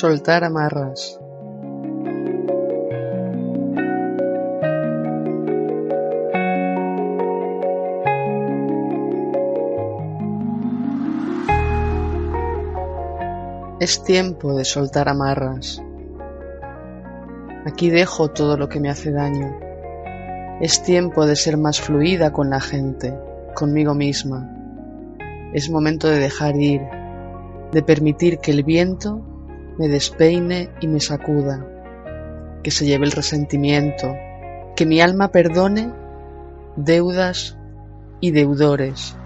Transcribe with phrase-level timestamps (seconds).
[0.00, 1.20] Soltar amarras.
[13.78, 15.82] Es tiempo de soltar amarras.
[17.66, 19.54] Aquí dejo todo lo que me hace daño.
[20.62, 23.14] Es tiempo de ser más fluida con la gente,
[23.54, 24.48] conmigo misma.
[25.52, 26.80] Es momento de dejar ir,
[27.72, 29.26] de permitir que el viento
[29.80, 31.66] me despeine y me sacuda,
[32.62, 34.14] que se lleve el resentimiento,
[34.76, 35.90] que mi alma perdone
[36.76, 37.56] deudas
[38.20, 39.16] y deudores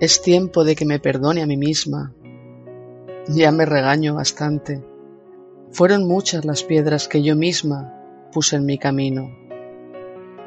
[0.00, 2.14] Es tiempo de que me perdone a mí misma.
[3.28, 4.82] Ya me regaño bastante.
[5.72, 7.99] Fueron muchas las piedras que yo misma
[8.30, 9.36] puse en mi camino,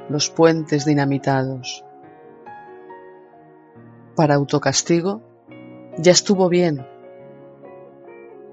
[0.09, 1.85] los puentes dinamitados.
[4.15, 5.21] Para autocastigo,
[5.97, 6.85] ya estuvo bien.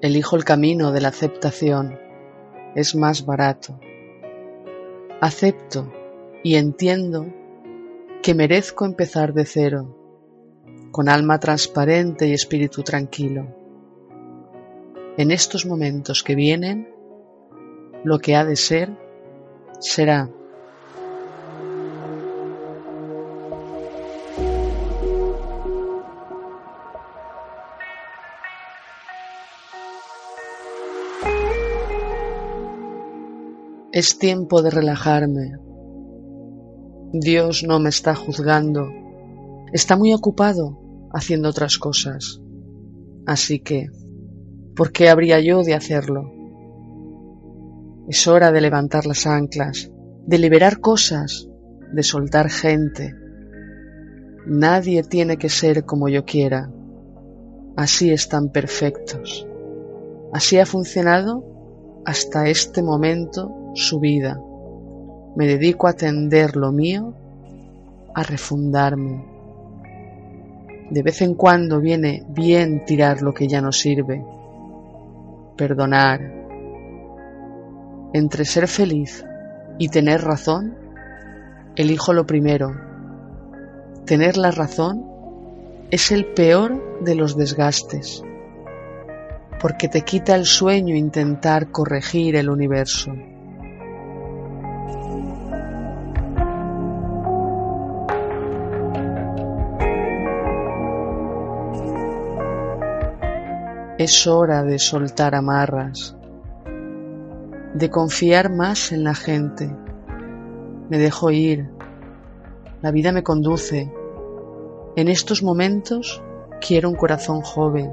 [0.01, 1.99] Elijo el camino de la aceptación,
[2.75, 3.79] es más barato.
[5.21, 5.93] Acepto
[6.43, 7.27] y entiendo
[8.23, 9.97] que merezco empezar de cero
[10.91, 13.47] con alma transparente y espíritu tranquilo.
[15.17, 16.89] En estos momentos que vienen,
[18.05, 18.97] lo que ha de ser,
[19.81, 20.29] será.
[33.93, 35.57] Es tiempo de relajarme.
[37.13, 39.01] Dios no me está juzgando
[39.73, 40.79] está muy ocupado
[41.13, 42.41] haciendo otras cosas.
[43.27, 43.89] Así que,
[44.75, 46.40] ¿por qué habría yo de hacerlo?
[48.11, 49.89] Es hora de levantar las anclas,
[50.27, 51.49] de liberar cosas,
[51.93, 53.15] de soltar gente.
[54.47, 56.69] Nadie tiene que ser como yo quiera.
[57.77, 59.47] Así están perfectos.
[60.33, 64.41] Así ha funcionado hasta este momento su vida.
[65.37, 67.15] Me dedico a atender lo mío,
[68.13, 69.25] a refundarme.
[70.91, 74.21] De vez en cuando viene bien tirar lo que ya no sirve,
[75.57, 76.40] perdonar.
[78.13, 79.25] Entre ser feliz
[79.79, 80.77] y tener razón,
[81.77, 82.75] elijo lo primero.
[84.05, 85.07] Tener la razón
[85.93, 88.23] es el peor de los desgastes,
[89.61, 93.13] porque te quita el sueño intentar corregir el universo.
[103.99, 106.17] Es hora de soltar amarras,
[107.75, 109.75] de confiar más en la gente.
[110.89, 111.71] Me dejo ir.
[112.83, 113.93] La vida me conduce.
[114.97, 116.23] En estos momentos
[116.61, 117.91] quiero un corazón joven,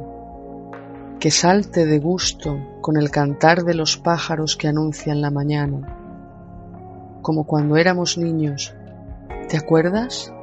[1.20, 7.46] que salte de gusto con el cantar de los pájaros que anuncian la mañana, como
[7.46, 8.74] cuando éramos niños.
[9.48, 10.34] ¿Te acuerdas?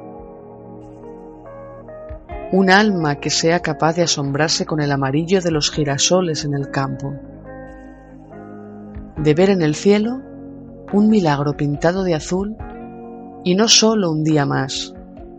[2.51, 6.69] un alma que sea capaz de asombrarse con el amarillo de los girasoles en el
[6.69, 7.13] campo,
[9.17, 10.21] de ver en el cielo
[10.91, 12.55] un milagro pintado de azul
[13.43, 14.93] y no solo un día más,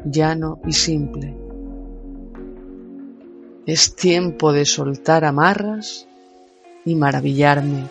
[0.05, 1.37] llano y simple.
[3.67, 6.07] Es tiempo de soltar amarras
[6.85, 7.89] y maravillarme.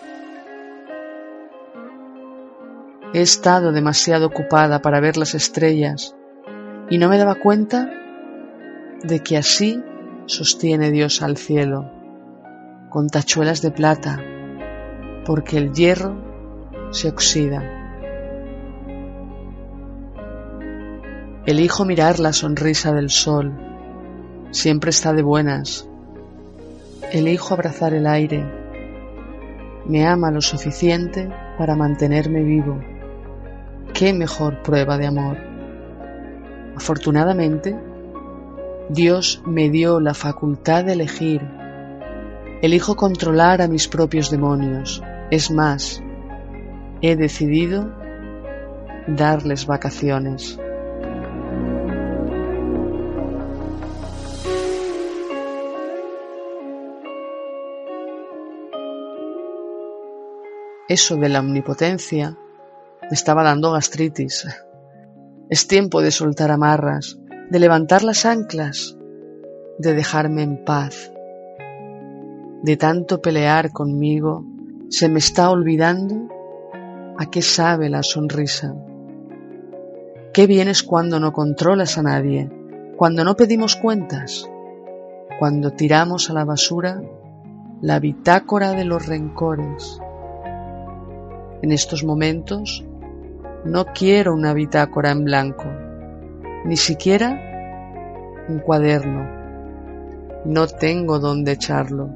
[3.12, 6.14] He estado demasiado ocupada para ver las estrellas
[6.88, 7.90] y no me daba cuenta
[9.02, 9.82] de que así
[10.26, 11.90] sostiene Dios al cielo,
[12.88, 14.20] con tachuelas de plata,
[15.26, 16.14] porque el hierro
[16.92, 17.72] se oxida.
[21.44, 23.52] Elijo mirar la sonrisa del sol,
[24.52, 25.88] siempre está de buenas.
[27.12, 28.44] Elijo abrazar el aire,
[29.84, 31.28] me ama lo suficiente
[31.58, 32.80] para mantenerme vivo.
[33.92, 35.38] ¿Qué mejor prueba de amor?
[36.76, 37.76] Afortunadamente,
[38.88, 41.40] Dios me dio la facultad de elegir.
[42.62, 45.02] Elijo controlar a mis propios demonios.
[45.30, 46.00] Es más,
[47.02, 47.92] he decidido
[49.08, 50.58] darles vacaciones.
[60.88, 62.38] Eso de la omnipotencia
[63.02, 64.46] me estaba dando gastritis.
[65.50, 67.18] Es tiempo de soltar amarras,
[67.50, 68.96] de levantar las anclas,
[69.78, 71.12] de dejarme en paz.
[72.62, 74.44] De tanto pelear conmigo,
[74.88, 76.28] se me está olvidando
[77.18, 78.74] ¿A qué sabe la sonrisa?
[80.34, 82.50] Qué bien es cuando no controlas a nadie,
[82.94, 84.46] cuando no pedimos cuentas,
[85.38, 87.00] cuando tiramos a la basura
[87.80, 89.98] la bitácora de los rencores.
[91.62, 92.84] En estos momentos
[93.64, 95.64] no quiero una bitácora en blanco,
[96.66, 99.26] ni siquiera un cuaderno.
[100.44, 102.10] No tengo dónde echarlo.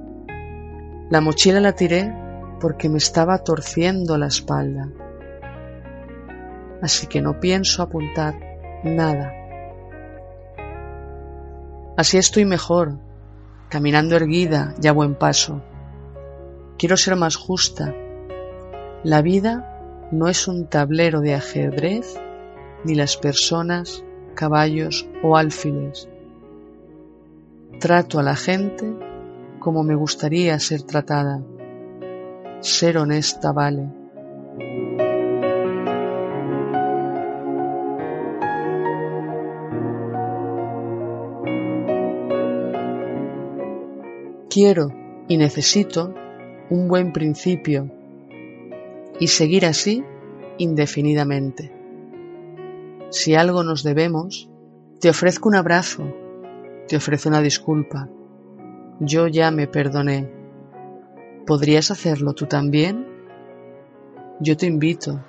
[1.09, 2.20] La mochila la tiré
[2.61, 4.89] porque me estaba torciendo la espalda.
[6.83, 8.35] Así que no pienso apuntar
[8.85, 9.35] nada.
[11.97, 12.99] Así estoy mejor,
[13.69, 15.63] caminando erguida y a buen paso.
[16.79, 17.95] Quiero ser más justa.
[19.03, 22.19] La vida no es un tablero de ajedrez,
[22.85, 24.05] ni las personas,
[24.35, 26.09] caballos o alfiles.
[27.79, 28.95] Trato a la gente
[29.59, 31.43] como me gustaría ser tratada.
[32.61, 33.89] Ser honesta vale.
[44.51, 44.89] Quiero
[45.29, 46.15] y necesito
[46.69, 47.91] un buen principio
[49.19, 50.05] y seguir así
[50.59, 51.73] indefinidamente.
[53.11, 54.51] Si algo nos debemos,
[55.01, 56.15] te ofrezco un abrazo,
[56.89, 58.09] te ofrezco una disculpa.
[59.01, 60.40] Yo ya me perdoné.
[61.47, 63.07] ¿Podrías hacerlo tú también?
[64.41, 65.21] Yo te invito.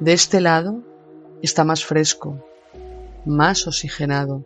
[0.00, 0.82] De este lado
[1.42, 2.44] está más fresco,
[3.24, 4.44] más oxigenado.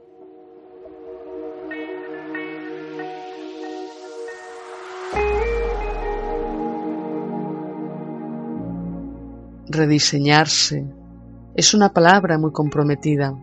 [9.69, 10.85] Rediseñarse
[11.55, 13.35] es una palabra muy comprometida.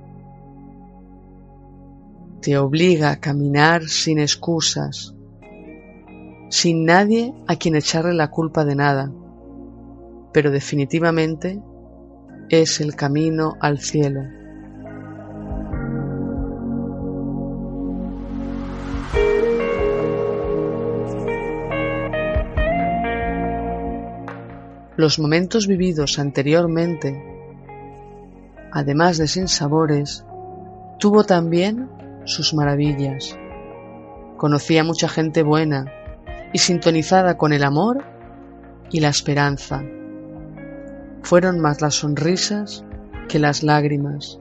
[2.42, 5.14] Te obliga a caminar sin excusas,
[6.50, 9.12] sin nadie a quien echarle la culpa de nada,
[10.34, 11.62] pero definitivamente
[12.50, 14.22] es el camino al cielo.
[24.98, 27.24] Los momentos vividos anteriormente,
[28.72, 30.26] además de sin sabores,
[30.98, 31.90] tuvo también
[32.26, 33.38] sus maravillas.
[34.36, 35.86] Conocí a mucha gente buena,
[36.54, 38.04] y sintonizada con el amor
[38.92, 39.84] y la esperanza.
[41.22, 42.84] Fueron más las sonrisas
[43.28, 44.40] que las lágrimas.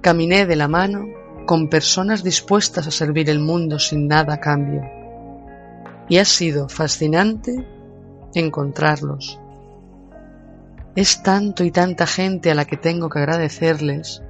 [0.00, 1.06] Caminé de la mano
[1.46, 4.82] con personas dispuestas a servir el mundo sin nada a cambio.
[6.08, 7.66] Y ha sido fascinante
[8.34, 9.38] encontrarlos.
[10.96, 14.22] Es tanto y tanta gente a la que tengo que agradecerles,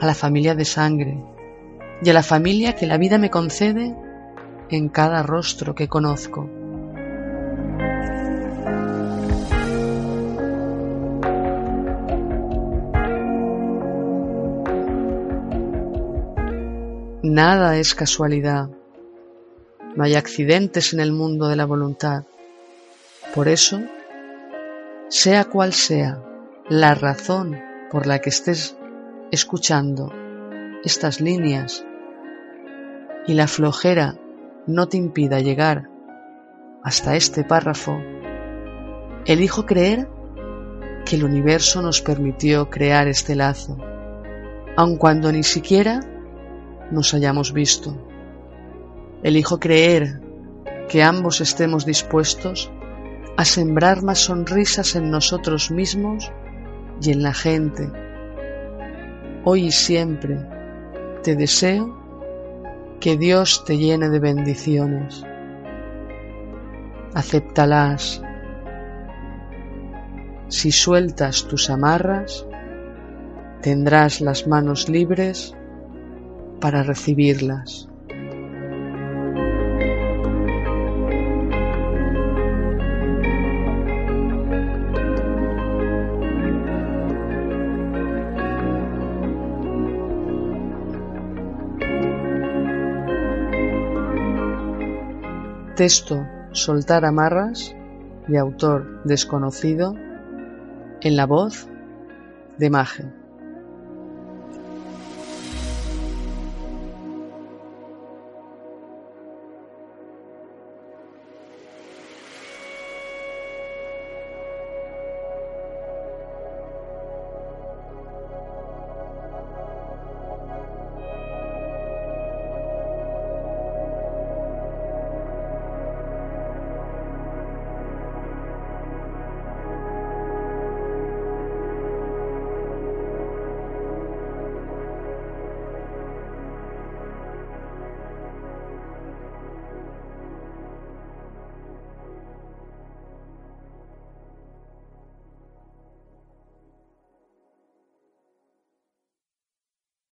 [0.00, 1.22] a la familia de sangre
[2.02, 3.94] y a la familia que la vida me concede
[4.70, 6.48] en cada rostro que conozco.
[17.22, 18.68] Nada es casualidad.
[19.96, 22.24] No hay accidentes en el mundo de la voluntad.
[23.34, 23.80] Por eso,
[25.08, 26.22] sea cual sea
[26.68, 27.58] la razón
[27.90, 28.76] por la que estés
[29.30, 30.12] escuchando
[30.84, 31.84] estas líneas
[33.26, 34.16] y la flojera
[34.66, 35.90] no te impida llegar
[36.82, 37.98] hasta este párrafo,
[39.26, 40.08] elijo creer
[41.04, 43.76] que el universo nos permitió crear este lazo,
[44.76, 46.00] aun cuando ni siquiera
[46.90, 47.96] nos hayamos visto.
[49.22, 50.20] Elijo creer
[50.88, 52.70] que ambos estemos dispuestos
[53.36, 56.30] a sembrar más sonrisas en nosotros mismos
[57.02, 57.90] y en la gente.
[59.44, 60.38] Hoy y siempre
[61.22, 62.03] te deseo
[63.04, 65.22] que Dios te llene de bendiciones.
[67.12, 68.22] Acéptalas.
[70.48, 72.46] Si sueltas tus amarras,
[73.60, 75.54] tendrás las manos libres
[76.62, 77.90] para recibirlas.
[95.76, 97.74] Texto Soltar amarras
[98.28, 99.96] de autor desconocido
[101.00, 101.66] en la voz
[102.58, 103.12] de Maje.